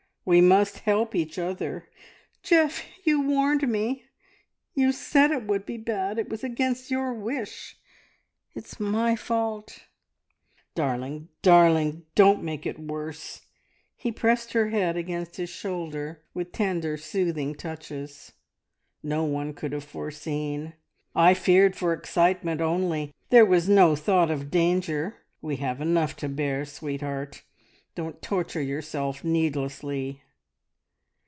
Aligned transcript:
We 0.23 0.39
must 0.39 0.81
help 0.81 1.15
each 1.15 1.39
other." 1.39 1.89
"Geoff, 2.43 2.83
you 3.03 3.27
warned 3.27 3.67
me. 3.67 4.05
You 4.75 4.91
said 4.91 5.31
it 5.31 5.47
would 5.47 5.65
be 5.65 5.77
bad. 5.77 6.19
It 6.19 6.29
was 6.29 6.43
against 6.43 6.91
your 6.91 7.11
wish... 7.11 7.75
It's 8.53 8.79
my 8.79 9.15
fault!" 9.15 9.87
"Darling, 10.75 11.29
darling, 11.41 12.05
don't 12.13 12.43
make 12.43 12.67
it 12.67 12.77
worse!" 12.79 13.41
He 13.95 14.11
pressed 14.11 14.53
her 14.53 14.69
head 14.69 14.95
against 14.95 15.37
his 15.37 15.49
shoulder 15.49 16.21
with 16.35 16.51
tender, 16.51 16.97
soothing 16.97 17.55
touches. 17.55 18.33
"No 19.01 19.23
one 19.25 19.53
could 19.55 19.71
have 19.71 19.83
foreseen. 19.83 20.73
I 21.15 21.33
feared 21.33 21.75
for 21.75 21.93
excitement 21.93 22.61
only; 22.61 23.11
there 23.31 23.43
was 23.43 23.67
no 23.67 23.95
thought 23.95 24.29
of 24.29 24.51
danger. 24.51 25.23
We 25.41 25.55
have 25.57 25.81
enough 25.81 26.15
to 26.17 26.29
bear, 26.29 26.63
sweetheart. 26.63 27.41
Don't 27.93 28.21
torture 28.21 28.61
yourself 28.61 29.21
needlessly." 29.21 30.21